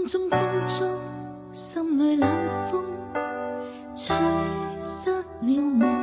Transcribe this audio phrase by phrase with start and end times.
[0.00, 0.88] 风中风中，
[1.52, 2.30] 心里冷
[2.70, 2.82] 风
[3.94, 4.16] 吹
[4.80, 5.94] 失了梦，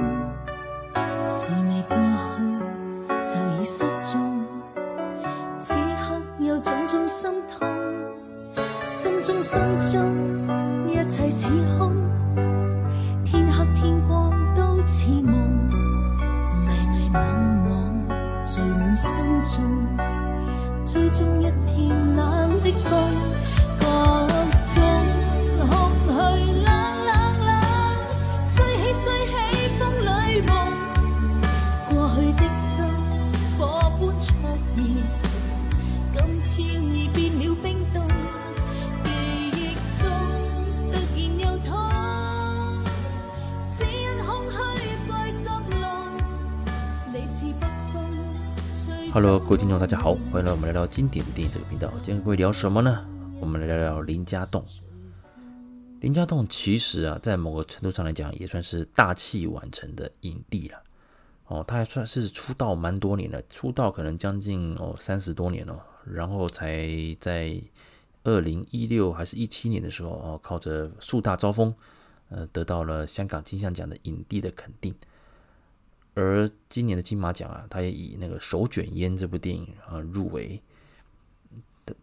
[1.27, 4.45] 是未过去就已失踪。
[5.57, 7.67] 此刻有种种心痛，
[8.85, 9.59] 心中心
[9.91, 10.26] 中
[49.19, 51.89] Hello，各位听众，大家好，欢迎来我们聊聊经典电影这个频道。
[52.03, 53.03] 今天各位聊什么呢？
[53.41, 54.63] 我们来聊聊林家栋。
[56.01, 60.83] 林家栋其实啊，在某个程度上来讲，也算是大器晚成的影帝了。
[61.47, 66.87] 哦，他还算是出道蛮多年了，出道可能将近哦三十多年了，然后才
[67.19, 67.59] 在
[68.23, 71.73] 二零一六还是一七年的时候哦，靠着树大招风，
[72.29, 74.93] 呃，得到了香港金像奖的影帝的肯定。
[76.19, 80.59] 而今年的金马奖啊，他也以那个《手卷烟》这部电影啊入围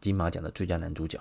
[0.01, 1.21] 金马奖的最佳男主角。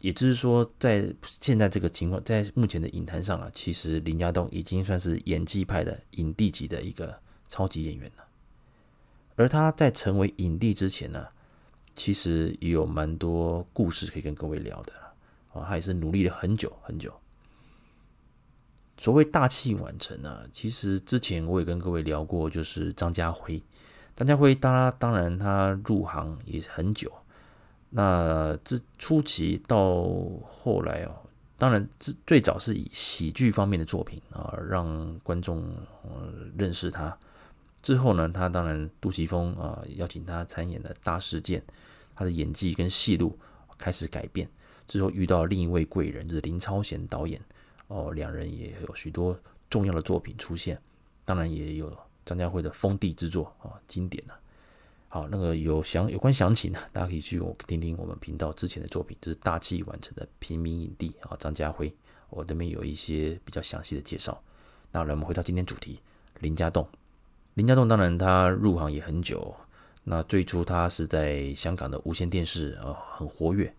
[0.00, 8.24] 也就是说，在现在这个情况，在目前的影坛上啊，其实林家栋已经算是演技派的影帝级的一个超级演员了。
[9.34, 11.26] 而他在成为影帝之前呢，
[11.94, 14.92] 其实也有蛮多故事可以跟各位聊的
[15.52, 17.12] 啊，他也是努力了很久很久。
[18.98, 23.62] 所谓大器晚成呢，其实之前我也跟各位聊过，就是张家辉。
[24.14, 27.12] 张家辉当然当然他入行也很久，
[27.90, 30.08] 那这初期到
[30.42, 31.14] 后来哦，
[31.58, 35.62] 当然最最早是以喜剧方面的作品啊，让观众
[36.56, 37.14] 认识他。
[37.82, 41.60] 之后呢，他当然杜琪峰啊邀请他参演了《大事件》，
[42.14, 43.38] 他的演技跟戏路
[43.76, 44.48] 开始改变。
[44.88, 47.38] 之后遇到另一位贵人，就是林超贤导演。
[47.88, 49.38] 哦，两人也有许多
[49.70, 50.80] 重要的作品出现，
[51.24, 54.34] 当然也有张家辉的封地之作啊，经典了。
[55.08, 61.94] 好，那个有详有关详情呢，大家可以去我听听我们频道之前的作品，就是大器晚成的平民影帝啊，张家辉，
[62.28, 64.42] 我这边有一些比较详细的介绍。
[64.90, 66.00] 那我们回到今天主题，
[66.40, 66.86] 林家栋。
[67.54, 69.54] 林家栋当然他入行也很久，
[70.04, 73.72] 那最初他是在香港的无线电视啊，很活跃。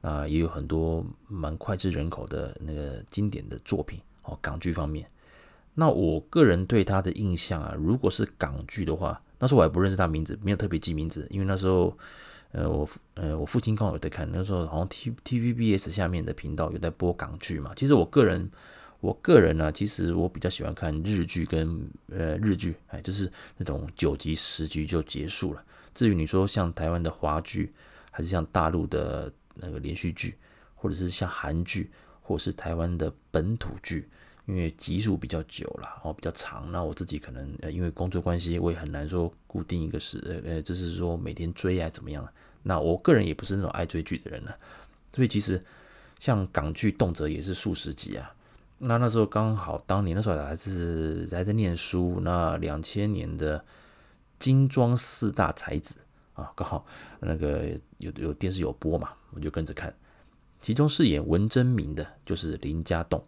[0.00, 5.06] 啊，也有很多蛮脍炙人口的那个经典的作品哦，港剧方面。
[5.74, 11.96] 那我个人对他的印象啊，如果是港剧的话，那时候我还不认识他名字，没有特别记名字，因为那时候，
[12.52, 17.72] 呃，我呃我父亲刚好有在看，那时候好像 T TVBS 下面的频道有在播港剧嘛。
[17.76, 18.50] 其实我个人，
[19.00, 25.62] 我个人呢、啊，其实我比较喜欢看日剧跟呃日剧，哎，就是那种九集十集就结束了。
[25.94, 27.72] 至于你说像台湾的华剧，
[28.10, 29.32] 还是像大陆的。
[29.60, 30.36] 那个连续剧，
[30.74, 31.90] 或者是像韩剧，
[32.22, 34.08] 或者是台湾的本土剧，
[34.46, 42.26] 因为集数比较久了，哦，比较长，那我自己可能呃，因为工作关系，我也很难说固定一个时，呃呃，就是说每天追啊怎么样？
[42.62, 44.52] 那我个人也不是那种爱追剧的人呢，
[45.14, 45.64] 所以其实
[46.18, 48.34] 像港剧动辄也是数十集啊。
[48.82, 53.62] 那那时候刚好当年那时候还是还在念书，那两千年的
[54.38, 55.96] 金装四大才子
[56.40, 56.84] 啊， 刚好
[57.20, 57.68] 那个
[57.98, 59.10] 有有电视有播嘛。
[59.32, 59.94] 我就跟着看，
[60.60, 63.24] 其中饰演文征明的就是林家栋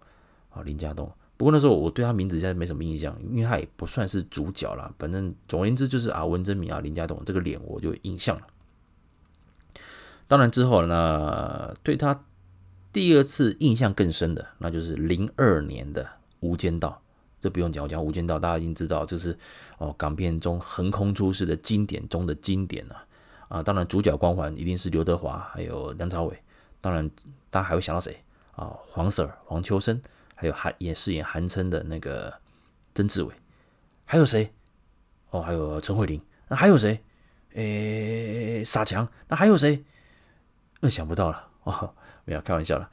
[0.50, 1.08] 啊，林家栋。
[1.36, 4.92] 不过那时候我对他名字现在没什么印象，因为他也不算是主角啦。
[4.98, 8.46] 反正总而言之就是啊，文征明啊，林家栋这个脸我就印象了。
[10.28, 12.24] 当然之后呢，对他
[12.92, 16.04] 第二次印象更深的，那就是零二年的
[16.40, 17.01] 《无间道》，
[17.42, 19.36] 这不用讲，我讲《无间道》，大家已经知道，这是
[19.78, 23.04] 哦港片中横空出世的经典中的经典了。
[23.48, 26.40] 啊，当然主角光环一定是刘德华，还有梁朝伟。
[26.80, 27.10] 当然，
[27.50, 28.16] 大家还会想到谁
[28.52, 28.72] 啊？
[28.86, 30.00] 黄 Sir 黄秋生，
[30.34, 32.32] 还有韩也饰演韩琛的那个
[32.94, 33.34] 曾志伟，
[34.04, 34.52] 还有谁？
[35.30, 36.20] 哦，还有陈慧琳。
[36.48, 37.02] 那还有谁？
[37.54, 39.06] 诶，傻强。
[39.28, 39.84] 那还有谁？
[40.80, 41.94] 那想不到了哦，
[42.24, 42.88] 没有开玩笑了。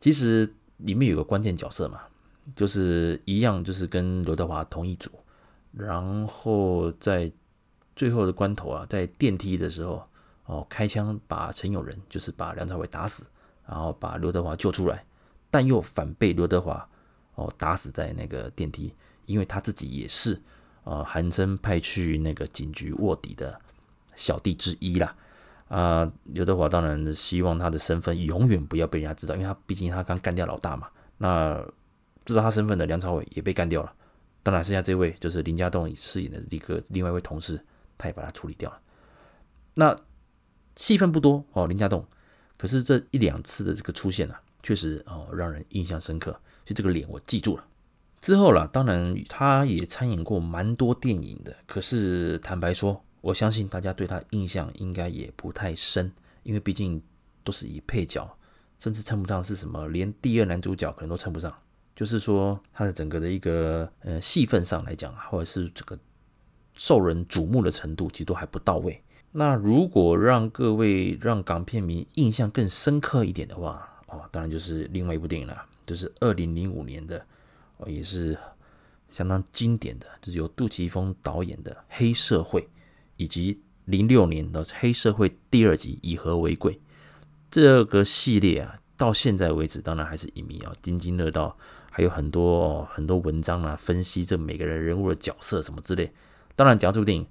[0.00, 2.00] 其实里面有个关键角色嘛，
[2.54, 5.10] 就是一样，就是跟刘德华同一组，
[5.72, 7.30] 然后在。
[7.96, 10.00] 最后的关头啊，在电梯的时候，
[10.44, 13.26] 哦，开枪把陈永仁，就是把梁朝伟打死，
[13.66, 15.04] 然后把刘德华救出来，
[15.50, 16.88] 但又反被刘德华
[17.34, 18.94] 哦打死在那个电梯，
[19.26, 20.40] 因为他自己也是
[20.84, 23.60] 啊韩琛派去那个警局卧底的
[24.14, 25.16] 小弟之一啦，
[25.66, 30.86] 啊，刘德华当然希望他的身份永远不要被人家知道，因为他毕竟他刚干掉老大嘛。
[31.16, 31.60] 那
[32.32, 33.92] 知道他身份的梁朝伟也被干掉了，
[34.42, 37.64] 当然剩下这位就是林家栋饰演的一个另外一位同事，
[37.96, 38.80] 他也把他处理掉了。
[39.74, 39.96] 那
[40.76, 42.04] 戏份不多哦，林家栋，
[42.56, 47.64] 可是这一两次的这个出现啊，确实哦让人印象深刻，就这个脸我记住了。
[48.20, 53.04] 之后啦，当然他也参演过蛮多电影的，可是坦白说。
[53.20, 56.10] 我相信大家对他印象应该也不太深，
[56.44, 57.02] 因为毕竟
[57.42, 58.38] 都是以配角，
[58.78, 61.52] 甚至称不上是什么，连第二男主角可能都称不上。
[61.98, 65.98] 就是说，它的整个的一个呃戏份上来讲，或者是这个
[66.74, 69.02] 受人瞩目的程度，其实都还不到位。
[69.32, 77.26] 那如果让各位让港片迷印象更深刻一点的话，哦，当然就是另外一部电影了，就是二零零五年的，
[77.78, 78.38] 哦，也是
[79.08, 82.62] 相当经典的，就是由杜琪峰导演的《黑社会》。
[83.20, 86.80] 以及零六年的黑社会第二集以和为贵，
[87.50, 91.58] 这个系列啊，到现在为止，当然还是影迷啊津津乐道，
[91.98, 96.08] 还有很多、很多文章啊分析这每个人人物的角色什么之类。
[96.54, 97.26] 当然，讲这部电影，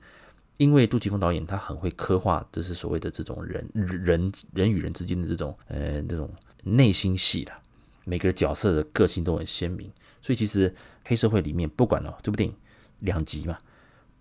[0.57, 6.29] 因为杜琪峰导演他很会刻画，就是所谓的这种人人人与人之间的这种呃这种
[6.65, 7.57] 内心戏啦，
[8.03, 9.89] 每个角色的个性都很鲜明，
[10.21, 10.75] 所以其实
[11.05, 12.53] 黑社会里面不管哦这部电影
[12.99, 13.57] 两集嘛。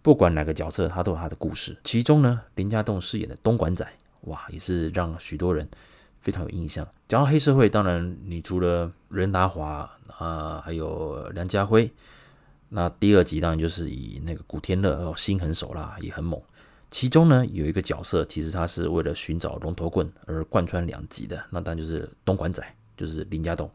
[0.01, 1.77] 不管哪个角色，他都有他的故事。
[1.83, 3.85] 其中呢，林家栋饰演的东莞仔，
[4.21, 5.69] 哇，也是让许多人
[6.27, 6.85] 非常有印象。
[7.07, 9.89] 讲到黑社会，当然你除了任达华
[10.19, 11.89] 啊，还有梁家辉，
[12.69, 16.43] 那第二集当然就是以那个古天乐哦，心狠手辣，也很猛。
[16.91, 22.61] 其中呢，有一个角色，其实他是为了寻找龙头棍而贯穿两集的，那当然就是东莞仔，
[22.97, 23.71] 就是林家栋。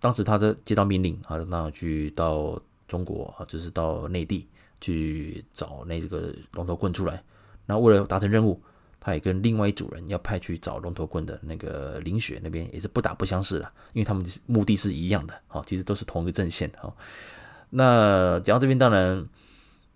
[0.00, 2.58] 当时他的接到命令啊，那去到
[2.88, 4.48] 中国啊，就是到内地。
[4.80, 7.22] 去找那个龙头棍出来，
[7.64, 8.60] 那为了达成任务，
[9.04, 16.92] 他也跟另外一组人要派去找龙头棍的那个林雪那边也是不打不相识了，因为他们目的是一样的，好，其实都是同一个阵线，的，哈。
[17.70, 19.28] 那讲到这边，当然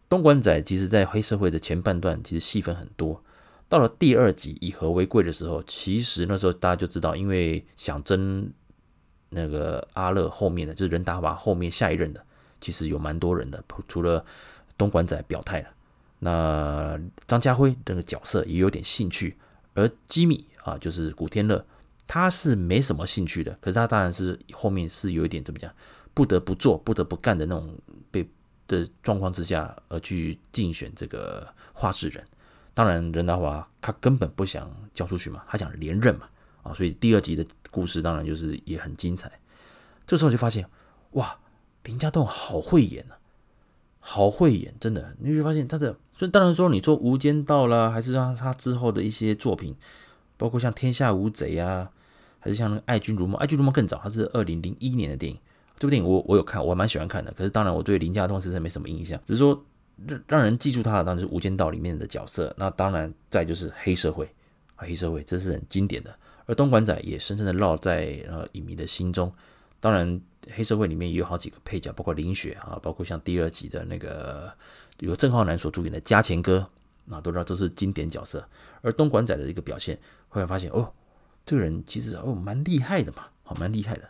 [0.09, 3.25] 东莞仔其实在黑社会的前半段其实戏份很多，
[3.69, 8.53] 到了第二集以和为贵的时候，其实那时候大家就知道，因为想争
[9.31, 12.23] 那个阿乐后面的，就是任达华后面下一任的，
[12.61, 14.25] 其实有蛮多人的，除了。
[14.79, 15.69] 东莞仔表态了，
[16.21, 19.37] 那张家辉这个角色也有点兴趣，
[19.75, 21.65] 而吉米啊，就是古天乐，
[22.09, 25.73] 他是没什么兴趣的，可是他当然是后面是有一点怎么讲，
[26.13, 27.79] 不得不做、不得不干的那种
[28.11, 28.29] 被
[28.67, 32.25] 的状况之下而去竞选这个话事人。
[32.75, 36.29] 当然，任达华他根本不想交出去嘛，他想连任嘛，
[36.65, 39.31] 啊，所以第二集的故事当然就是也很精彩。
[40.05, 40.69] 这时候就发现，
[41.13, 41.39] 哇，
[41.85, 43.19] 林家栋好会演啊！
[44.01, 45.97] 好会演，真的，你会发现他的。
[46.19, 49.73] 所以当然说，你说《无间道》啦，还是让他之后的一些作品，
[50.37, 51.89] 包括像《天下无贼》啊，
[52.41, 53.37] 还是像《爱君如梦》。
[53.41, 55.39] 《爱君如梦》更早，它是二零零一年的电影。
[55.79, 57.33] 这部电影我我有看，我还蛮喜欢看的。
[57.37, 59.65] 可是当然，我对林家栋实在没什么印象，只是说
[60.09, 62.53] 让让人记住他的当然是《无间道》里面的角色。
[62.59, 64.29] 那当然再就是黑社会，
[64.75, 66.13] 黑社会这是很经典的。
[66.47, 69.33] 而东莞仔也深深的烙在呃影迷的心中。
[69.79, 70.21] 当然。
[70.55, 74.53] 黑社会里面也有好几个配角，包括林雪啊，包括像第二集的那个
[75.01, 76.67] 由郑浩南所主演的加钱哥，
[77.05, 78.47] 那都知道都是经典角色。
[78.81, 79.99] 而东莞仔的一个表现，
[80.29, 80.93] 后来发现哦，
[81.45, 84.09] 这个人其实哦蛮厉害的嘛，好蛮厉害的。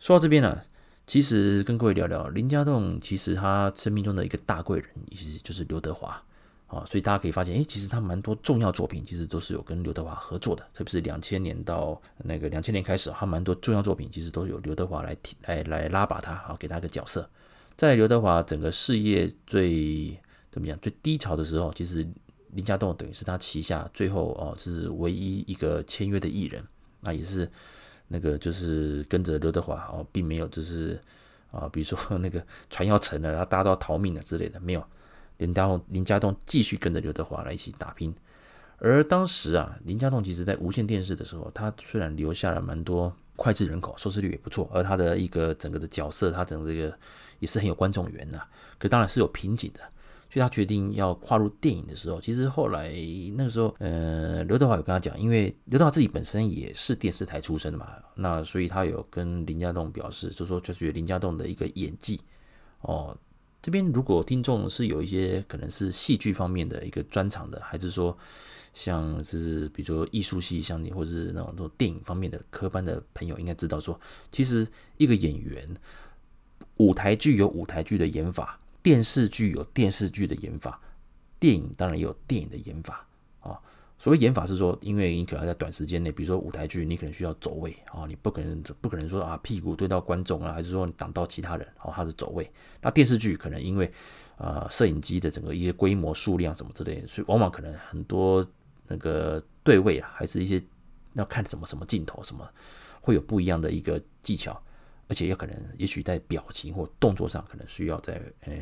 [0.00, 0.60] 说到这边呢、
[1.06, 6.22] 其实跟各位聊聊林家栋，其实他生命中的一个大贵人，其实就是刘德华。
[6.66, 17.28] 啊，所以大家可以发现，哎，其实他蛮多重要作品，其实都是有跟刘德华合作的，特别是两千年到那个两千年开始，他蛮多重要作品其实都有刘德华来提来来拉拔他，啊，给他个角色。
[17.76, 20.18] 在刘德华整个事业最
[20.50, 22.04] 怎么讲最低潮的时候，其实
[22.50, 26.64] 林家栋等于是他旗下最后哦是唯一一个签约的艺人，
[27.00, 27.48] 那也是
[28.08, 31.00] 那个就是跟着刘德华哦，并没有就是
[31.52, 34.84] 啊，比如说那个船要沉了，然后大家都要逃命了之类的，没有。
[35.38, 38.14] 林家栋，林家栋继续跟着刘德华来一起打拼。
[38.78, 46.98] 而当时啊，林家栋其实在无线电视的时候，他虽然留下了蛮多脍炙人口，收视率也不错，而他的一个整个的角色，他整个这个
[47.38, 48.42] 也是很有观众缘呐。
[48.78, 49.80] 可当然是有瓶颈的，
[50.28, 52.92] 所以他决定要跨入电影的时候，其实后来
[53.34, 62.20] 那个时候，呃，刘德华有跟他讲，因为刘德华自己本身也是电视台出身的嘛，那所以他有跟林家栋表示，就说就觉得林家栋的一个演技
[62.82, 63.16] 哦。
[63.66, 68.16] 这边如果听众是有一些可能是戏剧方面的一个专长的，还是说
[68.72, 74.64] 像是比如说艺术系像你，或者是那种电影方面的科班的朋友，应该知道说，其实
[74.98, 75.68] 一个演员，
[76.76, 80.80] 舞台剧有舞台剧的演法，电视剧有电视剧的演法，
[81.40, 83.04] 电影当然也有电影的演法。
[83.98, 92.50] 所谓演法是说，因为你可能在短时间内，比如说舞台剧，你可能需要走位啊，你不可能不可能说啊屁股对到观众啊，还是说你挡到其他人，哦，他是走位。
[92.82, 93.90] 那电视剧可能因为
[94.36, 98.46] 呃摄影机的整个一些规模数量什么之类的，所以往往可能很多
[98.86, 100.62] 那个对位啊，还是一些
[101.14, 102.46] 要看什么什么镜头什么，
[103.00, 104.62] 会有不一样的一个技巧，
[105.08, 108.52] 而且也可能也许在表情或动作上可能需要在呃。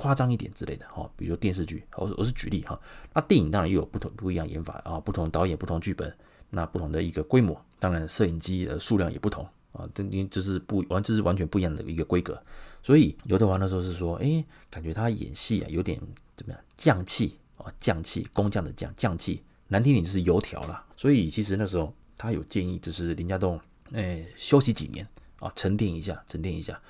[0.00, 2.80] 夸张一点之类的哈，比如说电视剧，我我是举例哈。
[3.12, 6.10] 那电影当然又有不同不一样演法啊，不同导演、不同剧本，
[6.48, 12.42] 那不同的一个规模，当然摄影机的数量也不同啊，这就是不完，这是完全不一样的一个规格。
[12.82, 16.00] 所以刘德华那时候是说，哎，感觉他演戏啊有点
[16.34, 20.82] 怎么样，匠气啊，匠气，工匠的匠，匠气，难听点就是油条了。
[20.96, 23.60] 所以其实那时候他有建议，就是林家栋，
[23.92, 25.06] 哎，休息几年
[25.40, 26.80] 啊，沉淀一下，沉淀一下。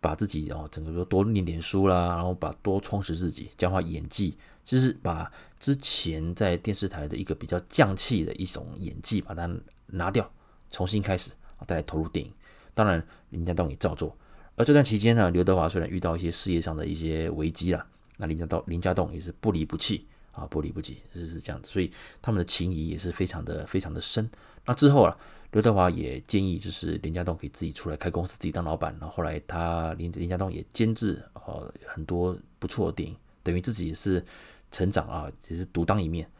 [0.00, 9.50] 把自己哦，整个说多念点书啦，然后把多充实自己，强化演技，就是把之前在电视台的一个比较匠气的一种演技，把它
[9.86, 10.30] 拿掉，
[10.70, 12.32] 重新开始啊，再来投入电影。
[12.74, 14.16] 当然，林家栋也照做。
[14.56, 17.86] 而这段期间呢，刘德华虽然遇到一些事业上的一些危机啦，
[18.18, 21.70] 那林家栋林家栋也是不离不弃啊，不离不弃，就是这样子。
[21.70, 21.90] 所以
[22.22, 24.30] 他们的情谊也是非常的非常的深。
[24.64, 25.16] 那之后啊。
[25.52, 28.92] 刘德华也建议，就是林家栋可以自己出来开公司，自己当老板。
[29.00, 34.22] 然后后来他林林家栋也监制呃很多不错的电影，等于自己也是
[34.70, 36.30] 成长啊，也是独当一面。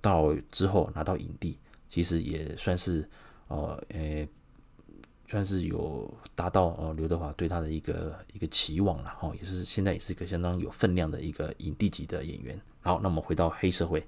[0.00, 1.58] 到之后拿到影帝，
[1.90, 3.06] 其实也算是
[3.48, 4.26] 呃呃
[5.28, 12.58] 算是有达到呃刘德华对他的一个一个期望了哈，也是现在也是一个相当有分量的一个影帝级的演员。
[12.80, 14.02] 好，那么回到黑社会，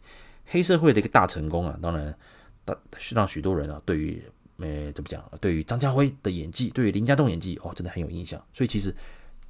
[0.47, 2.17] 黑社会的一个大成功啊，当然
[2.65, 2.75] 大
[3.11, 4.23] 让许多人啊对于
[4.59, 5.23] 呃，怎么讲？
[5.41, 8.43] 对于张家辉的演技，对于林家栋演技，哦，真的很有印象。
[8.53, 8.95] 所以其实，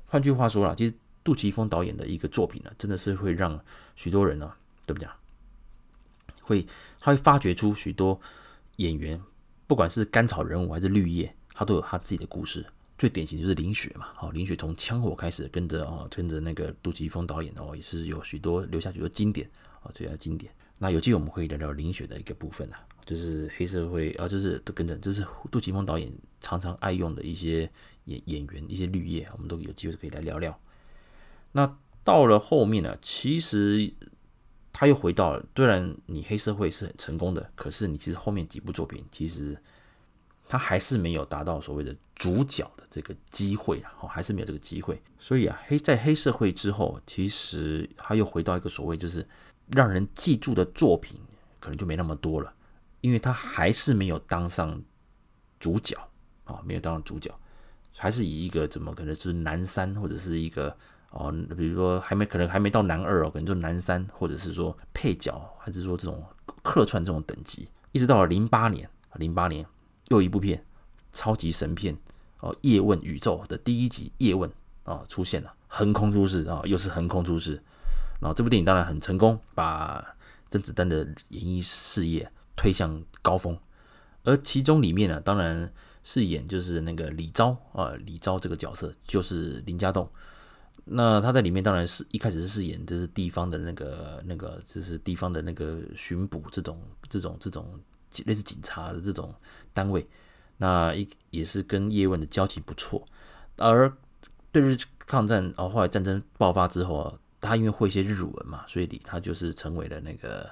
[0.06, 3.58] 换句话说啦，其实杜琪峰导演的一个作品呢，真的是会让
[3.94, 4.52] 许多人呢，
[4.84, 5.10] 怎么讲？
[6.42, 6.66] 会
[7.00, 8.20] 他会发掘出许多
[8.76, 9.20] 演员，
[9.66, 12.64] 不管是甘草人物还是绿叶，他都有他自己的故事。
[12.98, 19.46] 最典型就是林雪嘛，哦，林雪从枪火开始跟着哦，跟着那个杜琪峰导演哦，也是有许多留下许多经典
[19.82, 20.52] 哦，最佳经典。
[20.78, 22.80] 那有机会我们可以聊聊林雪的一个部分啊。
[23.06, 27.70] 就是黑社会啊，就是都跟着，就是杜琪峰导演常常爱用的一些
[28.06, 30.58] 演演员，一些绿叶，我们都有机会可以来聊聊。
[31.52, 33.92] 那到了后面呢，其实
[34.72, 39.56] 他又回到了，虽然你黑社会是很成功的，可是你其实后面几部作品，其实
[40.48, 45.00] 他还是没有达到所谓的主角的这个机会啊，还是没有这个机会。
[45.18, 49.26] 所以啊，黑在黑社会之后，其实他又回到一个所谓就是
[49.68, 51.18] 让人记住的作品，
[51.60, 52.52] 可能就没那么多了。
[53.06, 54.82] 因为他还是没有当上
[55.60, 55.96] 主角
[56.42, 57.32] 啊，没有当上主角，
[57.96, 60.76] 还是以一个怎么可能是男三或者是一个
[61.10, 66.20] 哦，比如说还没可能还没到男二哦，可能就男三或者是说配角，还是说这种
[66.64, 69.64] 客串这种等级，一直到了零八年，零八年
[70.08, 70.60] 又一部片
[71.12, 71.96] 超级神片
[72.40, 74.50] 哦，《叶问宇宙》的第一集《叶问》
[74.82, 77.62] 啊出现了，横空出世啊，又是横空出世，
[78.20, 80.04] 然后这部电影当然很成功，把
[80.50, 82.28] 甄子丹的演艺事业。
[82.56, 83.56] 推向高峰，
[84.25, 85.70] 而其中里面呢，当然
[86.02, 90.08] 饰演就是那个李昭啊，李昭这个角色就是林家栋。
[90.86, 97.78] 那他在里面当然是一开始是饰演就是地方的那个那个就是地方的那个巡捕这种这种这种
[98.25, 99.34] 类似警察的这种
[99.75, 100.06] 单位。
[100.56, 103.06] 那一也是跟叶问的交情不错，
[103.58, 103.92] 而
[104.50, 110.48] 对日抗战啊，后来战争爆发之后啊，他因为会一些日文嘛，所以他就是成为了那个。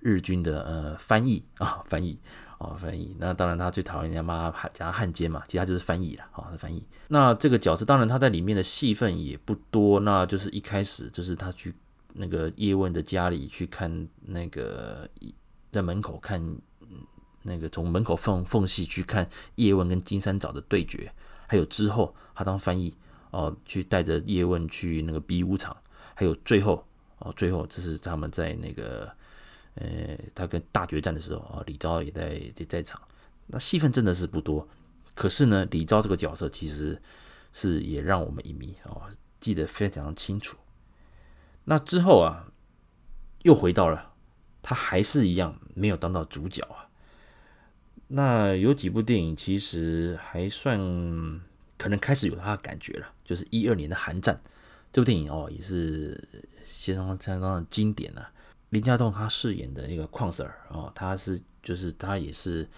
[0.00, 2.18] 日军的呃翻译啊，翻译
[2.58, 3.16] 啊，翻译。
[3.18, 6.82] 那当然，他最讨厌人家骂他加汉奸嘛，其他就是翻译了啊，是翻译。
[7.08, 10.00] 那这个角色，当然他在里面的戏份也不多。
[10.00, 11.74] 那就是一开始就是他去
[12.14, 15.08] 那个叶问的家里去看那个
[15.72, 16.42] 在门口看
[17.42, 21.12] 那个从门口缝缝隙去看叶问跟金山找的对决，
[21.46, 22.94] 还有之后他当翻译
[23.30, 25.76] 哦，去带着叶问去那个比武场，
[26.14, 26.84] 还有最后
[27.18, 29.10] 哦，最后就是他们在那个。
[29.80, 33.00] 呃，他跟大决战的时候啊，李昭也在也在场，
[33.46, 34.68] 那戏份真的是不多。
[35.14, 37.00] 可是呢，李昭这个角色其实
[37.52, 39.02] 是也让我们影迷哦
[39.40, 40.56] 记得非常清楚。
[41.64, 42.52] 那之后啊，
[43.42, 44.14] 又回到了
[44.62, 46.88] 他还是一样没有当到主角啊。
[48.08, 50.78] 那有几部电影其实还算
[51.76, 54.34] 可能开始有他的感觉了，就是一二年的《寒战》
[54.90, 56.28] 这部电影哦，也是
[56.64, 58.32] 相当相当的经典啊。
[58.70, 62.68] 林家栋他饰演的一个矿 Sir 哦，他是就是他也是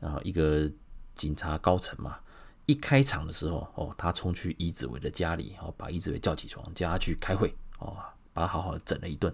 [0.00, 0.70] 啊一个
[1.14, 2.18] 警察高层嘛。
[2.66, 7.94] 一开场的时候哦，他冲去伊子伟的家里哦，把伊子伟叫起床，叫他去开会哦，
[8.32, 9.30] 把他好好的整了一顿。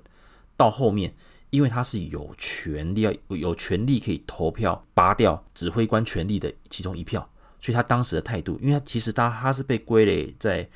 [0.56, 1.14] 到后面
[1.50, 7.20] 因为他是有权利要有权利可以投票拔掉指挥官权力的其中一票，
[7.60, 10.68] 所以他当时的态度，因为他其实他他是被归类在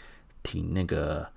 [0.44, 1.28] 挺那个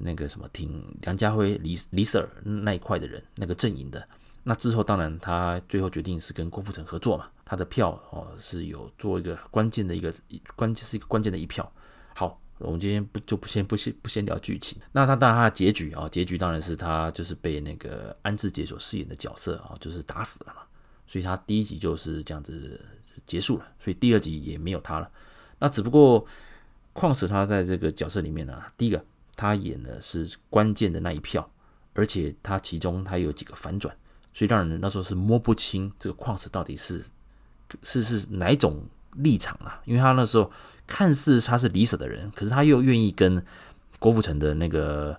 [0.00, 4.06] 那个什么挺梁家辉李李 Sir 那一块的人那个阵营的。
[4.42, 10.12] 那之后当然他最后决定是跟郭富城合作嘛，他的票哦是有做一个关键的一个
[10.56, 11.70] 关键是一个关键的一票。
[12.14, 12.40] 好。
[12.62, 20.60] 我们今天不就不先不先不先聊剧情，那他当然他的结局啊，结局当然是他就是被那个安志杰所饰演的角色啊，就是打死了嘛，
[21.06, 22.78] 所以他第一集就是这样子
[23.24, 25.10] 结束了，所以第二集也没有他了。
[25.58, 26.22] 那只不过
[26.92, 29.02] 况且他在这个角色里面呢、第一个
[29.40, 31.50] 他演的是关键的那一票，
[31.94, 33.96] 而且他其中他有几个反转，
[34.34, 37.04] 所以让人那时候是摸不清这个矿石到底是
[37.82, 38.84] 是是哪一种
[39.16, 40.50] 立场啊，因为他那时候。
[40.92, 43.40] 看似他是李舍的人，可是他又愿意跟
[44.00, 45.16] 郭富城的那个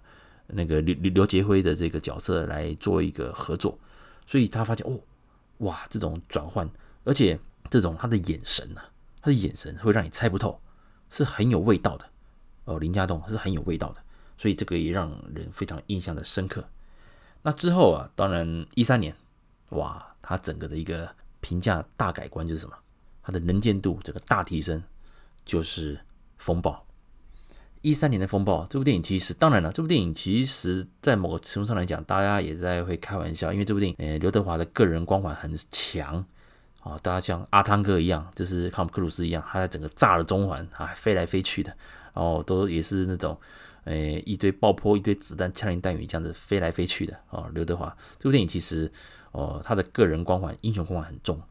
[0.48, 3.80] 那个刘刘刘杰辉的这个角色来做一个合作，
[4.28, 5.00] 所以他发现哦，
[5.60, 6.70] 哇，这种转换，
[7.06, 8.84] 而且这种他的眼神、啊，
[9.22, 10.60] 他的眼神会让你猜不透，
[11.10, 12.06] 是很有味道的
[12.66, 12.78] 哦。
[12.78, 14.04] 林家栋是很有味道的，
[14.42, 16.66] 所以这个也让人非常印象的深刻。
[17.44, 19.14] 那之后啊，当然一三年，
[19.70, 22.74] 哇，他整个的一个评价大改观就是什么？
[23.22, 24.82] 他的能见度这个大提升。
[25.44, 26.00] 就是
[26.38, 26.86] 风暴，
[27.82, 28.64] 一三年的风暴。
[28.70, 36.24] 这部电影其实，当然了，这部电影其实，在某个程度上来讲，大家也在会开玩笑，因为这部电影，呃，刘德华的个人光环很强
[36.82, 36.96] 啊。
[37.02, 41.76] 大家像阿汤哥一样，就是汤姆克鲁斯一样，他在整个炸了中环啊，飞来飞去的，
[42.14, 43.36] 然后都也是那种，
[43.84, 43.96] 呃，
[44.26, 47.50] 一堆爆破、一堆子弹、枪林弹雨这样子飞来飞去的啊。
[47.54, 48.92] 刘德华这部电影其实，
[49.32, 51.42] 哦，他的个人光环、英雄光环很重。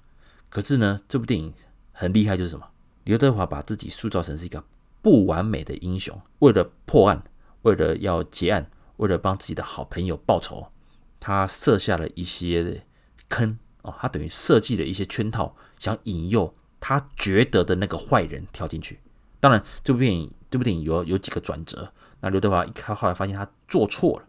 [0.49, 1.53] 可是呢，这部电影
[1.93, 2.67] 很厉害，就是什么？
[3.05, 4.63] 刘德华把自己塑造成是一个
[5.03, 7.23] 不完美的英雄，为了破案，
[7.63, 10.71] 为了要结案，为了帮自己的好朋友报仇，
[11.19, 12.85] 他设下了一些
[13.29, 19.01] 坑哦，他等于设计了一些圈套，想引诱他觉得的那个坏人跳进去。
[19.41, 24.27] 当然，这部电影这部电影有有几个转折，那刘德华一看后来发现他做错了，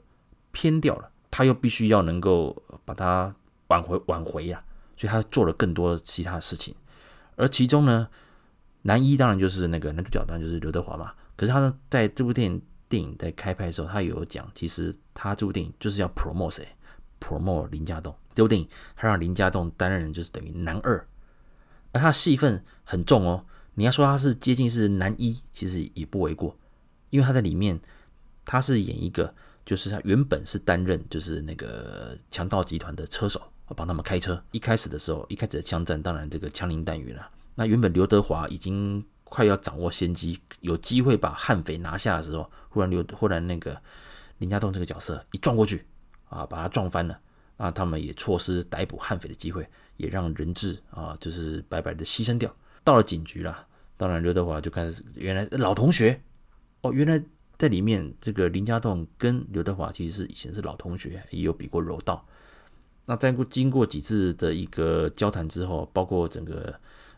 [0.51, 3.33] 偏掉了，他又必须要能够把他
[3.67, 4.63] 挽回挽回呀，
[4.97, 6.75] 所以他做了更多其他的事情，
[7.35, 8.07] 而其中呢。
[8.83, 11.13] 男一当然就是那个男主角，当然就是刘德华嘛。
[11.35, 16.67] 可是他呢，在这部电影电影在开拍的时候，他有讲，其实他这部电影就是要 promote 谁
[17.19, 18.15] ？promote 林家栋。
[18.33, 21.07] 这部电影他让林家栋担任就是等于男二，
[21.91, 23.45] 而他戏份很重哦。
[23.75, 26.57] 你要说他是接近是男一，其实也不为过，
[27.11, 27.79] 因为他在里面
[28.43, 29.31] 他是演一个，
[29.63, 33.39] 就是他原本是担任就是那个强盗集团的车手，
[33.75, 34.43] 帮他们开车。
[34.51, 37.29] 一开始的时候，一开始的枪战，当然这个枪林弹雨了。
[37.53, 43.79] 那原本刘德华已经快要掌握先机，有机会把悍匪拿下的时候，忽然刘忽然那个
[44.39, 45.85] 林家栋这个角色一撞过去，
[46.29, 47.19] 啊，把他撞翻了。
[47.57, 52.51] 那他们也错失逮捕悍匪的机会，也让人质啊，就是白白的牺牲掉。
[52.83, 56.19] 到了警局了，当然刘德华就开始原来老同学
[56.81, 57.23] 哦，原来
[57.57, 62.25] 在里面这个林家栋跟刘德华其实是以前是老同学，也有比过柔道。
[63.05, 66.73] 那在过经过几次的一个交谈之后，包括整个。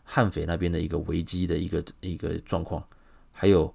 [0.06, 2.86] 悍匪那边的一个危机的一个一个状况，
[3.32, 3.74] 还有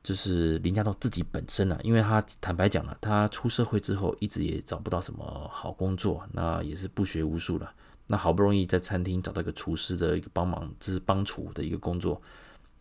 [0.00, 7.74] 就是林家栋自己本身啊，因为他坦白讲了，他出社会之后一直也找不到什么好工作，那也是不学无术了。
[8.06, 12.22] 那好不容易在餐厅找到一个厨师的一个帮忙，就是帮厨的一个工作，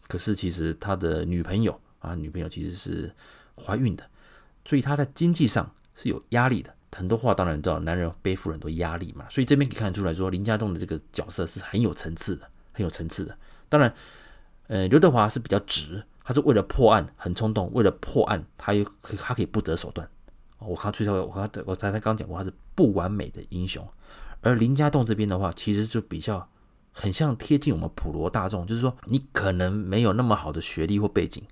[0.07, 3.13] 可是其实他的女朋友啊，女朋友其实是
[3.55, 4.03] 怀孕的，
[4.65, 6.73] 所以他在经济上是有压力的。
[6.91, 12.49] 很多话当然知道，男人背负很多压力嘛，所以这边可以看得出来说，林家栋的这个角色是很有层次的。
[12.71, 13.93] 很有层次的，当然，
[14.67, 20.07] 呃，刘德华是比较直，他是为了破案很冲动，为了破案，他又可他可以不择手段。
[20.59, 23.85] 我刚最后我刚我才才刚讲过，他是不完美的英雄。
[24.39, 26.47] 而林家栋这边的话，其实就比较
[26.93, 31.43] 很像贴近我们普罗大众，就是说你可能没有那么好的学历或背景，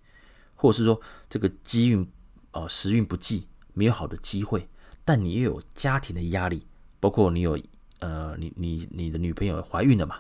[0.58, 2.06] 或者是说这个机运
[2.52, 4.68] 哦时运不济，没有好的机会，
[5.06, 6.68] 但你又有家庭的压力，
[7.00, 7.58] 包括你有
[8.00, 10.18] 呃你你你的女朋友怀孕了嘛。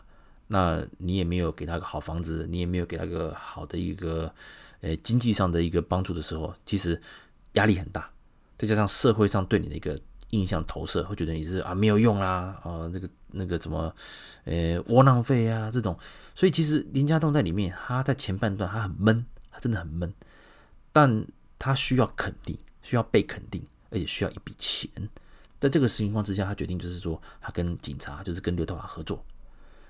[0.50, 4.34] 那你也没有给她个好房子，你也没有给她个好的一个，
[4.80, 7.02] 呃，经济上的一个帮助的时候，其实
[7.54, 8.10] 压力很大。
[8.58, 13.94] 再加上社会上对你的一个印象投射，会觉得你是啊没有用啦，啊这个那个什么，
[14.46, 16.00] 呃窝囊废啊这种。
[16.34, 20.14] 所以其实林家栋在里面，他在前半段他很闷，他真的很闷，
[20.98, 21.24] 但
[21.60, 24.90] 他需要肯定，需要被肯定，而且需要一笔钱。
[25.60, 29.24] 在这个情况之下，他决定就是说，他跟警察，就是跟刘德华合作。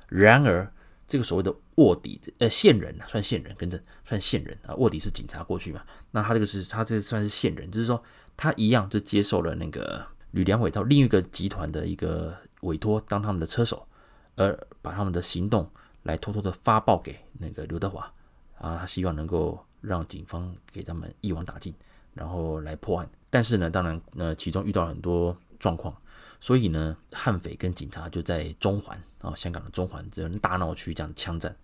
[0.09, 0.69] 然而，
[1.07, 4.75] 这个所谓的卧底，呃，线人，算线人，跟着算线人啊。
[4.75, 5.81] 卧底是警察过去嘛？
[6.11, 8.03] 那他这个是他这算是线人，就是说
[8.35, 13.87] 他一样就接受了那个吕良伟到另一个集团的一个委托当他们的车手，
[14.35, 15.71] 而把他们的行动
[16.03, 18.13] 来偷偷的发报给那个刘德华
[18.57, 21.73] 啊，他希望能够让警方给他们一网打尽，
[22.13, 23.09] 然后来破案。
[23.29, 25.95] 但是呢，当然呃，其中遇到很多状况，
[26.39, 31.55] 所以呢，悍匪跟警察就在中环啊，香港的中环这种大闹区这样枪战。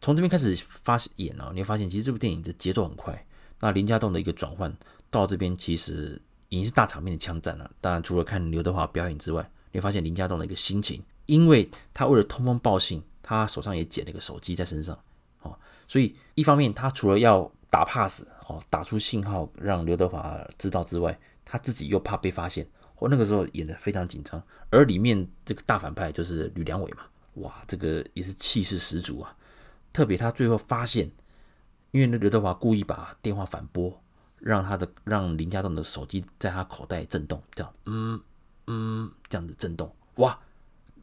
[0.00, 3.26] 从这边开始发演啊，你会发现其实这部电影的节奏很快。
[3.60, 4.70] 那林家栋的一个转换
[5.10, 7.70] 到这边，其实已经是大场面的枪战了。
[7.80, 14.98] 当然，除了看刘德华表演之外，你会发现林家栋的一个心情，因为他为了通风报信，他手上也捡了一个手机在身上，
[15.86, 22.66] 所以一方面他除了要打 pass 哦，打出信号让刘德华知道之外，他自己又怕被发现，
[22.98, 24.42] 我，那个时候演的非常紧张。
[24.70, 27.02] 而里面这个大反派就是吕良伟嘛，
[27.34, 29.36] 哇，这个也是气势十足啊。
[29.92, 31.10] 特别他最后发现，
[31.90, 34.02] 因为那刘德华故意把电话反拨，
[34.38, 38.20] 让他的让林家栋的手机在他口袋震动，这样，嗯
[38.66, 40.38] 嗯，这样子震动，哇，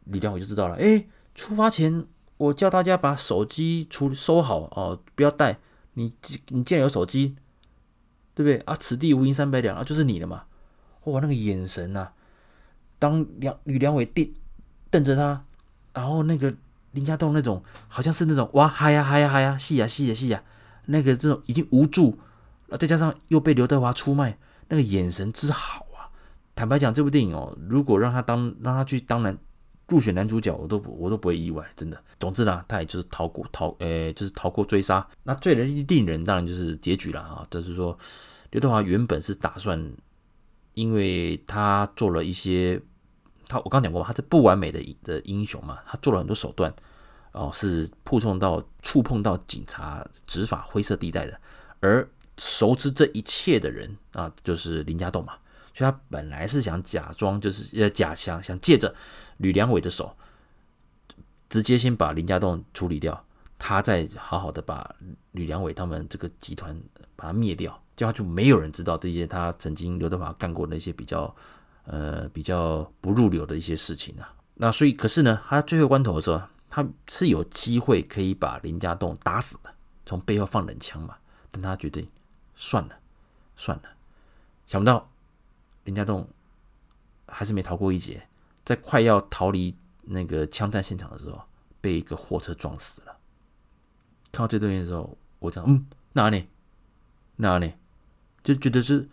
[0.05, 2.05] 吕良伟就知道了，哎，出发前
[2.41, 5.59] 我叫大家把手机处收好哦，不要带。
[5.93, 6.11] 你
[6.47, 7.35] 你既然有手机，
[8.33, 8.75] 对不对啊？
[8.79, 10.43] 此地无银三百两啊，就是你的嘛。
[11.03, 12.11] 哇，那个眼神呐、
[12.97, 14.33] 当梁吕良伟瞪
[14.89, 15.45] 瞪着他，
[15.93, 16.53] 然后那个。
[16.93, 20.43] 林家栋那种好像是那种哇嗨呀嗨呀嗨呀，戏呀戏呀戏呀，
[20.87, 22.19] 那个这种已经无助，
[22.77, 26.11] 再加上又被刘德华出卖，那个眼神之好啊！
[26.53, 29.37] 坦白讲，这部电影哦，如果让他当让他去当男
[29.91, 32.01] 入选男主角，我都我都不会意外，真的。
[32.17, 35.05] 总之呢，他也就是逃过逃，诶，就是逃过追杀。
[35.23, 37.97] 那最令令人当然就是结局了啊，就是说
[38.51, 39.91] 刘德华原本是打算，
[40.73, 42.81] 因为他做了一些。
[43.49, 46.73] 他我刚讲过嘛，他是不完美的的英雄嘛，他做了很多手段，
[47.33, 51.37] 哦，是触碰到触碰到警察执法灰色地带的，
[51.81, 55.33] 而熟知这一切的人啊，就是林家栋嘛，
[55.73, 58.95] 所以他本来是想假装就是呃假想想借着
[59.41, 60.15] 吕良伟的手，
[61.49, 63.25] 直接先把林家栋处理掉，
[63.59, 64.95] 他再好好的把
[65.31, 66.79] 吕良伟他们这个集团
[67.15, 71.35] 把它灭掉，这样就没有人知道这些他曾经刘德华干过那些比较。
[71.85, 79.73] 呃，比较不入流的一些事情啊，那所以可是呢，他最后关头的时候，他是有机会可以把林家栋打死的，
[80.05, 81.17] 从背后放冷枪嘛，
[81.49, 82.07] 但他决定
[82.55, 82.95] 算了
[83.55, 83.83] 算了，
[84.67, 85.09] 想不到
[85.85, 86.25] 林家栋
[87.27, 88.25] 还是没逃过一劫，
[88.73, 91.41] 在快要逃离那个枪战现场的时候，
[91.81, 93.17] 被一个货车撞死了。
[94.31, 96.47] 看到这段的时候，我讲嗯，哪里
[97.35, 97.73] 哪里，
[98.43, 99.07] 就觉得是。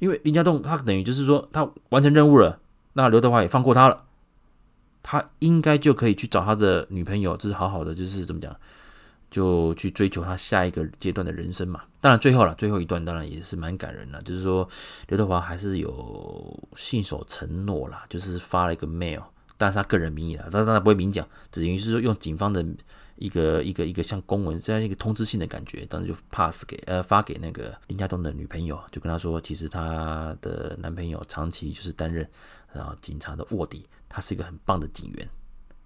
[0.00, 2.60] 因为林家栋他等于就是说他完成任务了，
[2.94, 4.04] 那刘德华也放过他了，
[5.04, 8.54] 他应该就可以去找他的女朋友，就是好好的，就是怎么讲，
[9.34, 11.82] 就去追求他下一个阶段的人生嘛。
[12.00, 14.68] 当然最后了，最后一段当然也是蛮感人的，就是说
[15.08, 19.24] 刘德华还是有信守承诺啦，就是发了一个 mail，
[19.58, 22.64] 但是他个人名义啦，但是他不会明讲，只于是说用警方的。
[23.16, 32.28] 一个一个一个像公文这样一个通知信的感觉，当时就 pass 给呃发给那个林家栋的女朋友，就跟他说，其实他的男朋友长期就是担任
[32.72, 35.28] 然后警察的卧底，他是一个很棒的警员，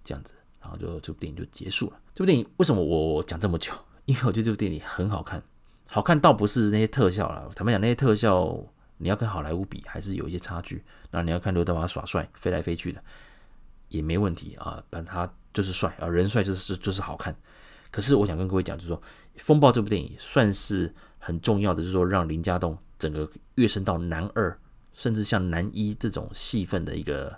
[0.02, 0.32] 这样子，
[0.68, 1.98] 然后就这部电影就结束了。
[2.14, 3.72] 这部电影为什么我讲这么久？
[4.04, 5.42] 因为我觉得这部电影很好看，
[5.86, 8.56] 好看倒不是那些特效啦，坦白讲那些特效
[8.98, 10.84] 你要跟好莱坞比还是有一些差距。
[11.10, 13.02] 那你要看刘德华耍帅飞来飞去的
[13.88, 15.28] 也没问题啊，但他。
[15.50, 17.34] 就是帅啊，人帅就是就是好看。
[17.90, 18.96] 可是我想跟各位讲，就是说
[19.38, 24.56] 《风暴》这部电影算是很重要的，就是说让林家栋整个跃升到男二，
[24.92, 27.36] 甚至像男一这种戏份的一个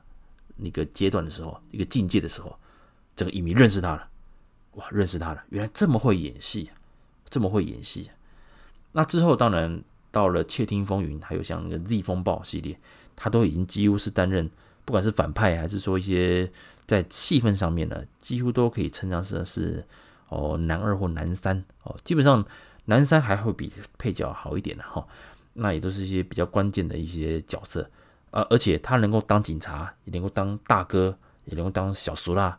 [0.59, 2.55] 一个阶段的时候，一个境界的时候，
[3.17, 4.09] 整个影迷认识他了，
[4.73, 6.71] 哇，认识他了，原来这么会演戏，
[7.29, 8.11] 这么会演戏。
[8.93, 12.79] 那之后当然到了《窃听风云》，还有像那个《Z 风暴》系列，
[13.15, 14.51] 他都已经几乎是担任。
[14.85, 16.51] 不管是反派还是说一些
[16.85, 19.87] 在戏份上面呢，几乎都可以称上是是
[20.29, 22.45] 哦男二或男三哦，基本上
[22.87, 25.07] 男三还会比配角好一点的哈。
[25.53, 27.89] 那也都是一些比较关键的一些角色
[28.33, 32.59] 啊，而且他能够当警察，也能够当大哥，也能够当小叔啦，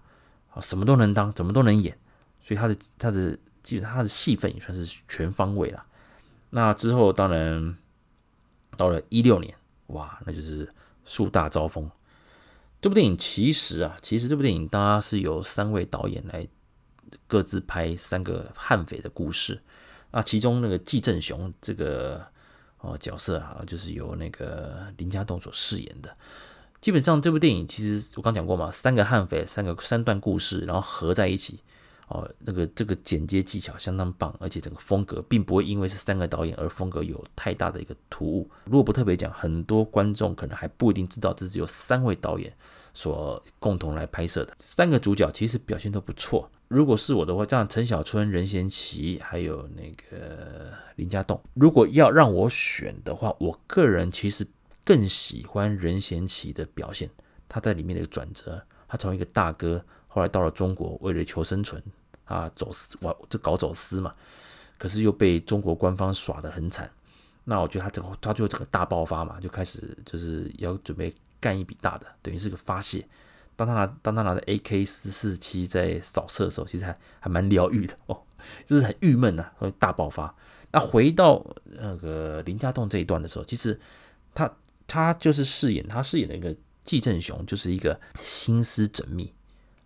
[0.51, 1.97] 啊，什么都能当，怎么都能演，
[2.41, 5.85] 所以他的他的基本上他的戏份也算是全方位了。
[6.49, 7.77] 那之后当然
[8.75, 9.55] 到了一六年，
[9.87, 10.73] 哇，那就是
[11.05, 11.89] 树大招风。
[12.81, 16.47] 这部电影其实啊，其实这部电影它是由三位导演来
[17.27, 19.61] 各自拍三个悍匪的故事
[20.09, 22.25] 啊，其中那个季正雄这个
[22.79, 26.17] 哦角色啊，就是由那个林家栋所饰演的。
[26.81, 31.59] 基本上这部电影其实我刚讲过嘛，三个悍匪，三个三段故事，然后合在一起
[32.07, 38.49] 哦，那个这个剪接技巧相当棒，而且整个风格并不会因为是三个导演而风格有太大的一个突兀。
[38.65, 42.51] 如果不特别讲，很多观众可能还不一定知道这是由三位导演
[42.95, 44.53] 所共同来拍摄的。
[44.57, 46.49] 三个主角其实表现都不错。
[46.67, 54.47] 如果是我的话，像陈小春、任贤齐还有那个林家栋，如果要让我选的话，我个人其实
[54.83, 57.09] 更喜欢任贤齐的表现。
[57.47, 61.81] 他在里面的转折，他从一个大哥，后来到了中国，为了求生存。
[62.25, 64.15] 啊，走私哇，就搞走私嘛，
[64.77, 66.89] 可是又被中国官方耍得很惨。
[67.43, 73.05] 那我觉得他这个，他就整个大爆发嘛，就开始就是要准备干一笔大的，等于是个发泄。
[73.57, 78.21] 当他拿当他拿着 AK 四四七在扫射的时候，其实还还蛮疗愈的 哦，
[78.65, 80.33] 就是很郁闷呐，所以大爆发。
[80.71, 83.77] 那回到那个林家栋这一段的时候，其实
[84.33, 84.49] 他
[84.91, 89.33] 他就是饰演他饰演的一个纪政雄，就是一个心思缜密，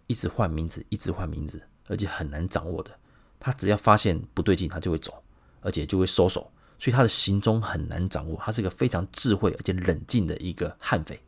[0.08, 1.62] 一直换名字，一直换名字。
[1.88, 2.90] 而且很难掌握的，
[3.40, 5.14] 他只要发现不对劲，他就会走，
[5.62, 8.36] 而且就会收手，所以他的行踪很难掌握。
[8.44, 11.22] 他是一个非常智慧而且冷静的一个悍匪。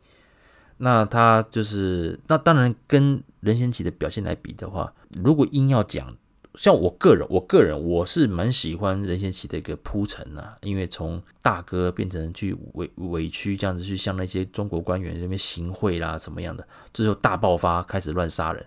[0.78, 6.16] 那他就是，那当然跟任贤齐的表现来比的话，如果硬要讲，
[6.58, 18.66] 像我个人，我个人我是蛮喜欢任贤齐的一个铺陈啊，因为从大哥变成去委委屈这样子去向那些中国官员那边行贿啦，什么样的，最后大爆发开始乱杀人。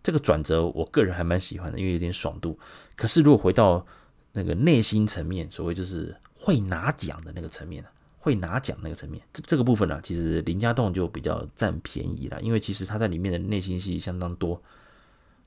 [0.00, 2.56] 这个转折，我个人还蛮喜欢的，因为有点爽度。
[2.94, 3.84] 可是如果回到
[4.30, 7.84] 那个内心层面，所谓就是会拿奖的那个层面，
[8.18, 14.62] 会拿奖那个层面，这这个部分呢、啊，其实林家栋就比较占便宜了，因为其实他在里面的内心戏相当多。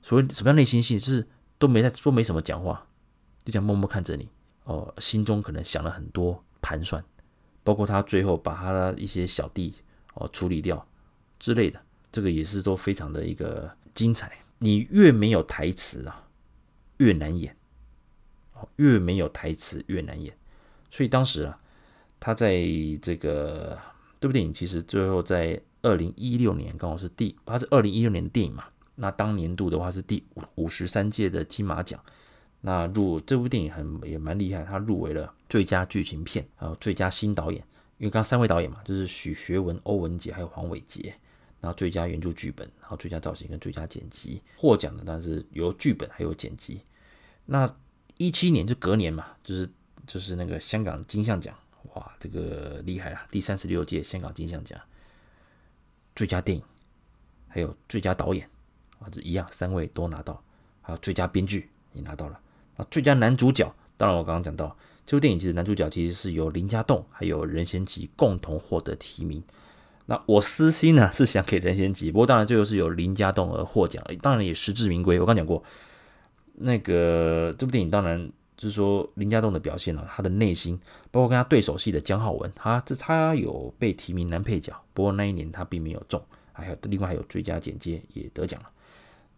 [0.02, 1.26] 所谓什么样内心戏，就是
[1.62, 2.84] 都没在都没什么讲话，
[3.44, 4.28] 就这样默默看着你
[4.64, 7.04] 哦，心中可能想了很多盘算，
[7.62, 9.72] 包括他最后把他的一些小弟
[10.14, 10.84] 哦处理掉
[11.38, 14.32] 之类的，这个也是都非常的一个精彩。
[14.58, 16.26] 你越没有台词啊，
[16.96, 17.56] 越难演，
[18.74, 20.36] 越没有台词越难演。
[20.90, 21.60] 所以当时啊，
[22.18, 22.60] 他在
[23.00, 23.78] 这个
[24.20, 28.64] 这部电影其实最后在二零一六年刚好是第，他是二零一六年的电影嘛。
[28.94, 32.02] 那当年度的话是第五五十三届的金马奖。
[32.60, 37.62] 那入这部电影很也蛮厉害，他入围了最佳剧情片，还有最佳新导演。
[37.98, 41.14] 因为刚三位导演嘛，就是许学文、欧文杰还有黄伟杰。
[41.60, 46.80] 然后最佳原著剧本，然后最佳造型跟最佳剪辑获奖的，当然是有剧本还有剪辑。
[47.46, 47.72] 那
[48.18, 49.70] 一七年就隔年嘛，就是
[50.04, 51.56] 就是那个香港金像奖，
[51.94, 54.76] 哇，这个厉害了，第三十六届香港金像奖
[56.16, 56.64] 最佳电影，
[57.46, 58.50] 还有最佳导演
[59.02, 60.42] 啊，这一样三位都拿到，
[60.80, 62.40] 还有最佳编剧也拿到了。
[62.76, 69.42] 啊，最佳男主角，当然我刚刚讲到这部电影其实男主角其实是由林家栋还有任贤齐共同获得提名。
[70.06, 75.20] 那我私心呢是想给任贤齐，不过当然最后是由林家栋而获奖，当然也实至名归。
[75.20, 75.62] 我刚讲过，
[76.54, 80.78] 那个这部电影当然就是说林家栋的表现了，他的内心，
[81.12, 86.20] 包括跟他对手戏的姜浩文，他这他有被提名男配角，不过那一年他并没有中，
[86.52, 88.68] 还有另外还有最佳剪接也得奖了。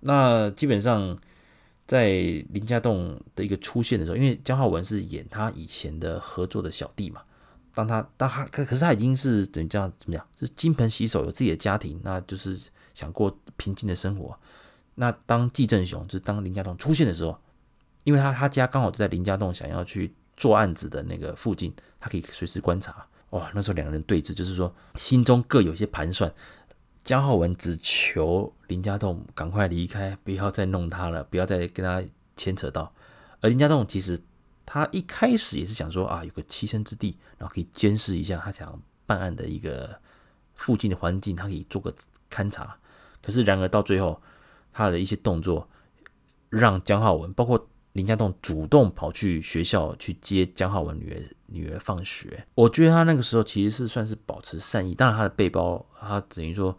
[0.07, 1.17] 那基本上
[1.87, 2.11] 在
[2.51, 7.23] 林家栋的一个出现的时候，因为姜浩文是演他以前的合作的小弟嘛。
[7.75, 12.59] 当他当他可可是他已经是怎么样怎么讲，就是金盆洗手，有自己的家庭，那就是
[12.93, 14.38] 想过平静的生活。
[14.95, 17.37] 那当纪政雄就是当林家栋出现的时候，
[18.05, 23.05] 因为他他家刚好就在林家栋想要去做案子的那个附近，他可以随时观察。
[23.31, 26.33] 哇，那时候两个人对峙，就是说心中各有一些盘算。
[27.05, 32.03] 姜浩文只求林家栋赶快离开，不要再弄他了，不要再跟他
[32.37, 32.93] 牵扯到。
[33.40, 34.21] 而林家栋其实。
[34.67, 39.95] 他一开始也是想说啊，有个栖身之地，然后可以监视一下他想办案的一个
[40.55, 41.95] 附近的环境，他可以做个
[42.31, 42.75] 勘察。
[43.23, 44.21] 可是然而到最后，
[44.73, 45.69] 他的一些动作
[46.49, 52.46] 让姜浩文，包括林家栋主动跑去学校去接江浩文女儿女儿放学。
[52.54, 56.76] 我觉得他那个时候其实是算是保持善意，当然他的背包他等于说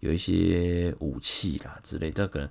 [0.00, 2.48] 有一些武器啦之类，这可能。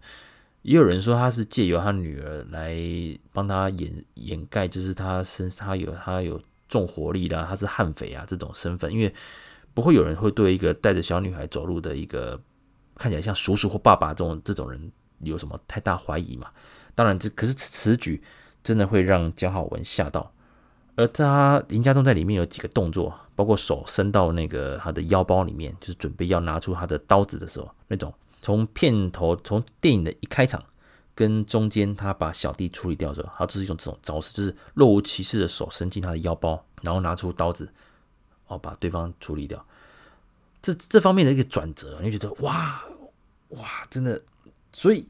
[0.61, 2.75] 也有人说他是借由他女儿来
[3.31, 9.13] 帮他掩掩盖，就是他身他有他有重火力啦，他是悍匪啊这种身份，因为
[9.75, 12.41] 不会有人会对一个带着小女孩走路的一个
[12.95, 16.49] 看起来像叔叔或爸爸这种这种人有什么太大怀疑嘛？
[16.95, 18.23] 当然这可是此举
[18.63, 20.31] 真的会让姜浩文吓到，
[20.95, 28.11] 而他林家栋在里面有几个动作，包括手伸到那个他的腰包里面，就是准备要拿出他的刀子的时候那种。
[28.41, 30.63] 从片头，从电影的一开场
[31.15, 37.67] 跟中间，他把小弟处理掉之后，他就是一种这种招式，就是若无其事的手伸进他的腰包，然后拿出刀子，
[38.45, 39.65] 哦，把对方处理掉。
[40.61, 42.83] 这这方面的一个转折，你就觉得哇
[43.49, 44.21] 哇，真的。
[44.71, 45.07] 所以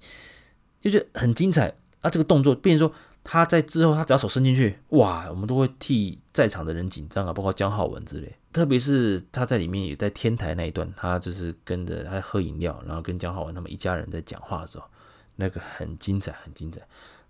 [0.91, 2.09] 就觉得很精彩啊。
[2.09, 8.33] 这个动作，变成说他在之后，他只要手伸进去，哇，我们都会替在场的人紧张啊，包括江浩文之类。
[8.53, 14.85] 特别是他在里面也在天台那一段，他就是跟着他喝饮料，然后跟江浩文他们一家人在讲话的时候，
[15.35, 16.81] 那个很精彩，很精彩。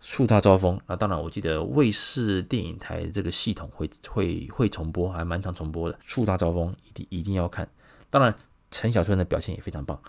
[0.02, 5.98] 树大招风，那当然，我记得卫视电影台这个系统会会会重播，还蛮常重播的。
[6.00, 7.68] 树大招风一定一定要看。
[8.12, 8.36] 当然，
[8.70, 10.00] 陈小春的表现也非常棒，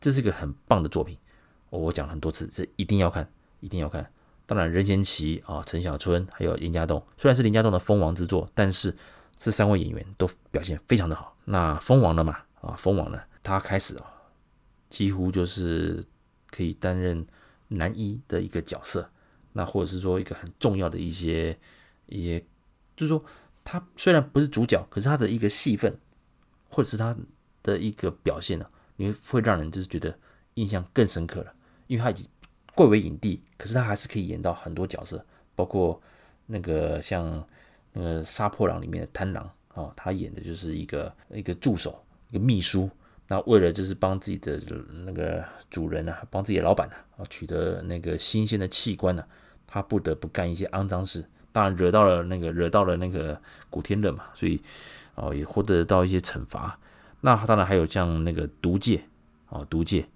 [0.00, 1.18] 这是个很棒的作品。
[1.70, 3.28] 我讲了很多次，这一定要看，
[3.60, 4.12] 一定要看。
[4.46, 8.94] 当然，任贤齐啊、陈小春还有林家栋，虽然是林家栋的封王之作，但是
[9.36, 11.36] 这三位演员都表现非常的好。
[11.44, 14.04] 那封王了嘛，啊，封王了，他开始啊，
[14.88, 16.04] 几乎就是
[16.50, 17.24] 可以担任
[17.68, 19.08] 男一的一个角色。
[19.52, 21.56] 那或者是说一个很重要的一些
[22.06, 22.40] 一些，
[22.96, 23.24] 就是说
[23.62, 25.96] 他虽然不是主角，可是他的一个戏份，
[26.68, 27.16] 或者是他
[27.62, 30.18] 的一个表现呢，你会让人就是觉得
[30.54, 31.52] 印象更深刻了。
[31.90, 32.24] 因为他已经
[32.76, 35.22] 贵为影帝，可是他还是可以演到很多角色，
[35.56, 36.00] 包括
[36.46, 37.44] 那个像
[37.92, 42.00] 那个杀破狼里面的贪狼哦，他演的就是一个一个助手，
[42.30, 42.88] 一个秘书。
[43.26, 44.60] 那为了就是帮自己的
[45.04, 49.28] 那个主人啊，帮自己的老板啊，取得那个新鲜的器官呢、啊。
[49.66, 54.60] 他不得不干一些肮脏事，当然惹到了那个惹到了那个古天乐嘛，所以
[55.16, 56.78] 哦也获得到一些惩罚。
[57.20, 59.02] 那当然还有像那个毒戒
[59.48, 60.08] 哦毒戒，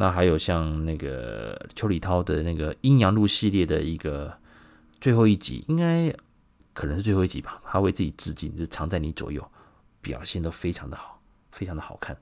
[0.00, 4.34] 那还有像那个邱礼涛的那个阴阳路系列的一个
[4.98, 6.10] 最后一集，应该
[6.72, 7.60] 可能是最后一集吧。
[7.62, 9.46] 他为自己致敬，就藏在你左右，
[10.00, 11.20] 表现都非常的好，
[11.52, 12.16] 非常的好看。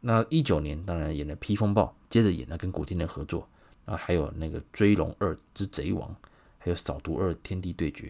[0.00, 3.46] 那一九年当然演了《披风暴》，接着演了跟古天乐合作。
[3.84, 6.08] 啊，还有那个《追龙二之贼王》，
[6.56, 8.08] 还有《扫毒二天地对决》，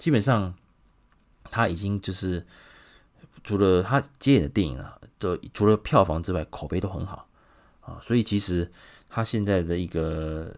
[0.00, 0.54] 基本上
[1.50, 2.46] 他已经就是
[3.42, 7.27] 除了他接演的电影啊，都除了票房之外，口碑都很好
[7.88, 7.98] 啊。
[8.02, 8.70] 所以其实
[9.08, 10.54] 他现在的一个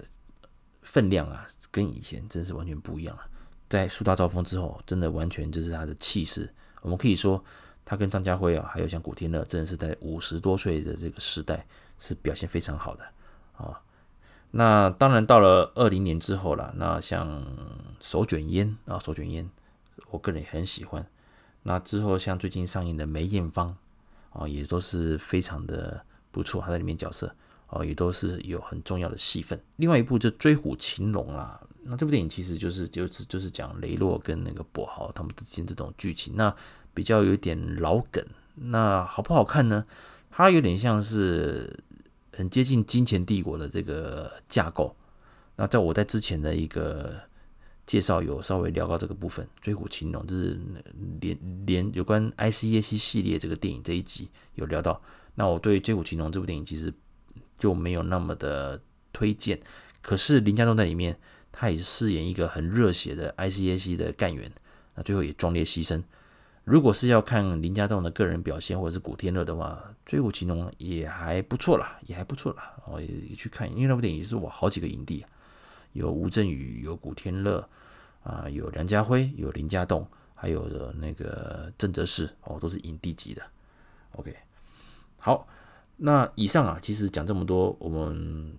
[0.82, 3.22] 分量啊，跟以前真是完全不一样了。
[3.68, 6.52] 在树大招风之后，真的完全就是他的气势。
[6.82, 7.42] 我们可以说，
[7.84, 11.64] 他跟张家辉啊，还有像古天乐，真的是在五十多岁的这个时代，
[11.98, 13.04] 是表现非常好的
[13.56, 13.80] 啊。
[14.50, 16.74] 那当然，到了二零年之后了。
[16.76, 17.46] 那像
[18.00, 19.48] 手卷烟啊，手卷烟，
[20.10, 21.06] 我个人也很喜欢。
[21.62, 23.76] 那之后像最近上映的梅艳芳
[24.32, 27.34] 啊，也都是非常的不错，他在里面角色
[27.68, 29.60] 哦，也都是有很重要的戏份。
[29.76, 36.54] 另外一部就《追虎擒龙》啦，那这部电影其实就是就是就是讲雷洛跟那个跛豪他们之间这种剧情，那
[36.94, 38.24] 比较有点老梗。
[38.54, 39.84] 那好不好看呢？
[40.30, 41.78] 它有点像是。
[42.32, 44.96] 很接近《金钱帝国》的这个架构。
[45.56, 47.20] 那在我在之前的一个
[47.84, 50.58] 介绍有稍微聊到这个部分，《追虎擒龙》就是
[51.20, 55.02] 连连有关 ICAC 系列这个电影这一集有聊到。
[55.34, 56.92] 那我对《追虎擒龙》这部电影其实
[57.56, 58.80] 就没有那么的
[59.12, 59.60] 推荐。
[60.02, 61.18] 可是林家栋在里面，
[61.52, 64.50] 他也饰演一个很热血的 ICAC 的干员，
[64.94, 66.02] 那最后也壮烈牺牲。
[66.64, 72.74] 如果是要看林家栋的个人表现，或者是古天乐的话，《追虎擒龙》也还不错啦，也还不错啦。
[72.86, 75.24] 哦，也去看，因为那部电影是我好几个影帝，
[75.92, 77.66] 有吴镇宇，有古天乐，
[78.22, 83.42] 啊，有梁家辉，有林家栋，还有那个郑则仕，哦，都是影帝级的。
[84.12, 84.36] OK，
[85.20, 85.46] 好，
[85.96, 88.52] 那以上啊，其实讲这么多，我们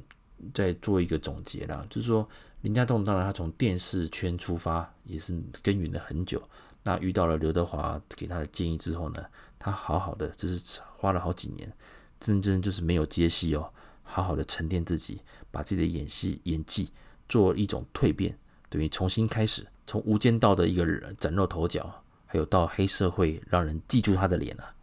[0.54, 2.26] 再做一个总结啦，就是说
[2.62, 6.42] 林家栋当然他从电视圈出发，也是耕耘了很久。
[6.84, 9.26] 那遇到了刘德华给他的建议之后呢，
[9.60, 11.72] 他好好的就是花了好几年，
[12.20, 13.72] 真正就是没有接戏哦，
[14.04, 16.92] 好好的沉淀自己，把自己的演戏演技
[17.28, 18.38] 做一种蜕变，
[18.70, 20.86] 等于重新开始，从《无间道》的一个
[21.18, 24.74] 崭露头角，还有到黑社会让人记住他的脸啊，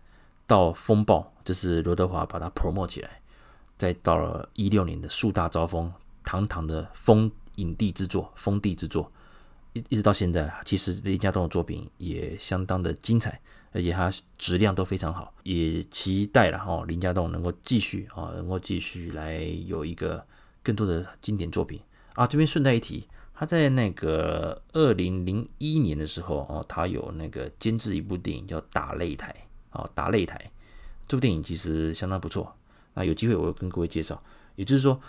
[0.46, 3.22] 到风暴就是刘德华把他 promote 起来，
[3.78, 5.90] 再到了一六年的树大招风，
[6.22, 9.10] 堂堂的封影帝之作，封帝之作。
[9.72, 13.40] 一一直到现在，其实林家栋的作品也相当的精彩，
[13.72, 20.22] 而且它质量都非常好，也期待了哈林家栋能够继续啊，能够继续来有一个
[20.62, 21.80] 更多的经典作品
[22.12, 22.26] 啊。
[22.26, 29.34] 这边顺带一提，他在那个二零零一年的时候哦，他有那个监制一部电影叫《打擂台》
[29.78, 30.36] 啊，《打擂台》
[31.08, 32.54] 这部电影其实相当不错，
[32.94, 34.22] 那有机会我会跟各位介绍，
[34.54, 35.00] 也就是说。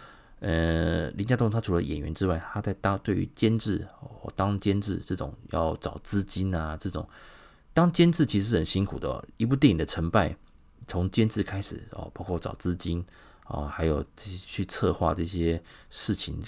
[0.42, 7.06] 呃，林家栋他除了演员之外，他在当对于监制哦，当监制这种要找资金啊，这种
[7.74, 9.22] 当监制其实是很辛苦的。
[9.36, 10.34] 一部电影的成败，
[10.88, 13.06] 从监制开始哦，包括找资金
[13.44, 16.42] 啊，还有去策划这些事情，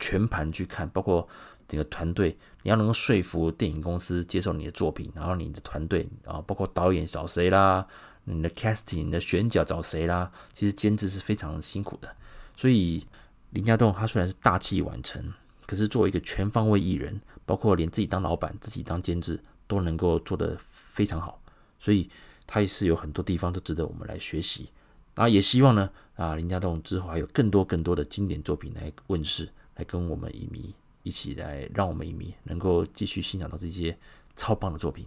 [0.00, 1.28] 全盘去看，包括
[1.68, 7.86] 整个团队，你要能够说服电影公司接受你的作品，然后你的团队啊，包括导演找谁啦，
[8.24, 12.14] 你的 casting、你的选角找谁啦，其实监制是非常辛苦的。
[12.56, 13.06] 所以
[13.50, 15.32] 林家栋他虽然是大器晚成，
[15.66, 21.42] 可是作为一个全方位艺人，包括连自己当老板、自己当监制都能够做得非常好，
[21.78, 22.08] 所以
[22.46, 24.70] 他也是有很多地方都值得我们来学习。
[25.14, 33.96] 啊，也希望呢啊林家栋之后还有更多更多的经典作品来问世，来跟我们影迷一起来，让我们影迷能够继续欣赏到这些
[34.36, 35.06] 超棒的作品。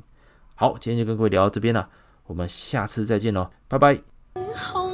[0.53, 1.89] 好，今天就跟各位聊到这边了，
[2.28, 4.84] 我们下次再见喽，拜拜。